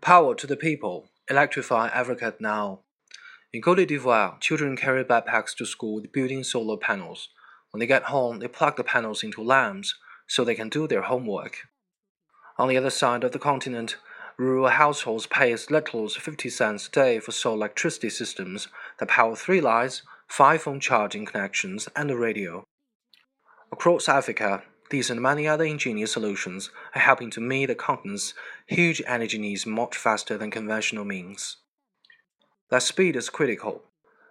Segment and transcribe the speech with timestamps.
[0.00, 1.08] Power to the people.
[1.28, 2.80] Electrify Africa now.
[3.52, 7.28] In Cote d'Ivoire, children carry backpacks to school with built-in solar panels.
[7.70, 9.96] When they get home, they plug the panels into lamps
[10.28, 11.66] so they can do their homework.
[12.58, 13.96] On the other side of the continent,
[14.38, 18.68] rural households pay as little as 50 cents a day for solar electricity systems
[19.00, 22.64] that power three lights, five phone charging connections, and a radio.
[23.72, 28.34] Across Africa, these and many other ingenious solutions are helping to meet the continent's
[28.66, 31.56] huge energy needs much faster than conventional means.
[32.70, 33.82] That speed is critical.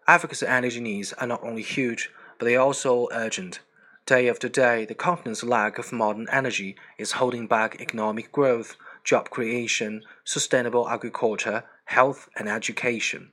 [0.08, 2.10] Africa's energy needs are not only huge,
[2.40, 3.60] but they are also urgent.
[4.06, 9.30] Day after day, the continent's lack of modern energy is holding back economic growth, job
[9.30, 13.32] creation, sustainable agriculture, health, and education.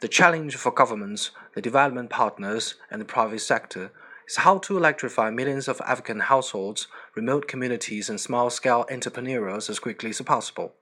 [0.00, 3.92] The challenge for governments, the development partners, and the private sector
[4.30, 9.80] is how to electrify millions of African households, remote communities, and small scale entrepreneurs as
[9.80, 10.74] quickly as possible.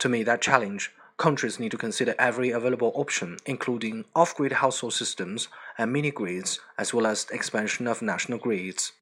[0.00, 4.92] To meet that challenge, countries need to consider every available option, including off grid household
[4.92, 5.46] systems
[5.78, 8.92] and mini grids, as well as the expansion of national grids.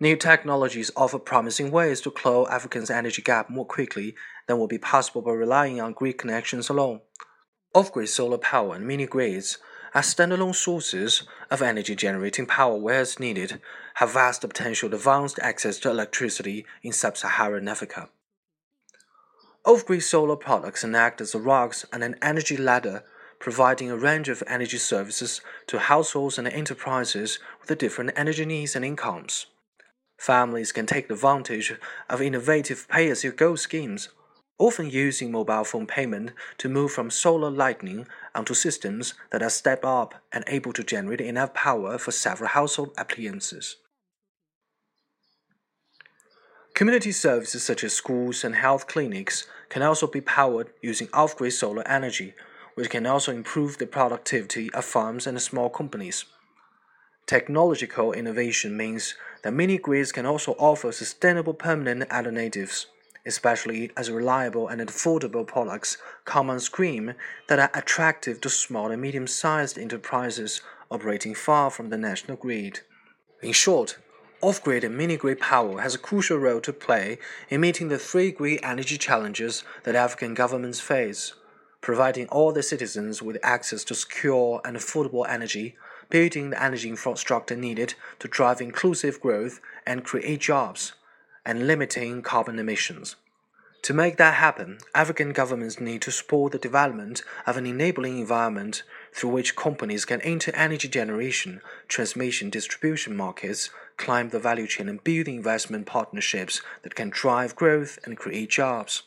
[0.00, 4.16] New technologies offer promising ways to close Africa's energy gap more quickly
[4.48, 7.00] than would be possible by relying on grid connections alone.
[7.74, 9.58] Off grid solar power and mini grids
[9.94, 13.60] as standalone sources of energy generating power where it's needed,
[13.94, 18.08] have vast potential to advanced access to electricity in sub Saharan Africa.
[19.64, 23.02] Off grid solar products act as a rocks and an energy ladder,
[23.38, 28.84] providing a range of energy services to households and enterprises with different energy needs and
[28.84, 29.46] incomes.
[30.18, 31.74] Families can take advantage
[32.08, 34.10] of innovative pay as you go schemes
[34.60, 39.84] often using mobile phone payment to move from solar lighting onto systems that are stepped
[39.84, 43.76] up and able to generate enough power for several household appliances.
[46.74, 51.52] Community services such as schools and health clinics can also be powered using off grid
[51.52, 52.34] solar energy,
[52.74, 56.26] which can also improve the productivity of farms and small companies.
[57.26, 62.86] Technological innovation means that mini grids can also offer sustainable permanent alternatives
[63.30, 67.14] especially as reliable and affordable products come on screen
[67.46, 70.60] that are attractive to small and medium sized enterprises
[70.90, 72.80] operating far from the national grid.
[73.40, 73.98] In short,
[74.40, 77.18] off grid and mini grid power has a crucial role to play
[77.48, 81.34] in meeting the three great energy challenges that African governments face
[81.80, 85.76] providing all the citizens with access to secure and affordable energy,
[86.10, 90.92] building the energy infrastructure needed to drive inclusive growth and create jobs
[91.44, 93.16] and limiting carbon emissions.
[93.82, 98.82] To make that happen, African governments need to support the development of an enabling environment
[99.14, 105.02] through which companies can enter energy generation, transmission, distribution markets, climb the value chain, and
[105.02, 109.02] build investment partnerships that can drive growth and create jobs.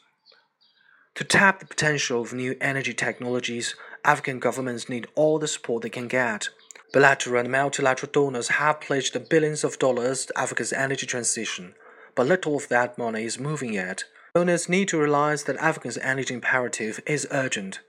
[1.16, 5.90] To tap the potential of new energy technologies, African governments need all the support they
[5.90, 6.50] can get.
[6.92, 11.76] Bilateral and multilateral donors have pledged billions of dollars to Africa's energy transition
[12.16, 14.06] but little of that money is moving yet.
[14.36, 17.82] Donors need to realize that Africa's energy imperative is urgent.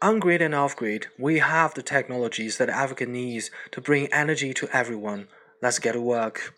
[0.00, 4.52] On grid and off grid, we have the technologies that Africa needs to bring energy
[4.54, 5.28] to everyone.
[5.62, 6.54] Let's get to work.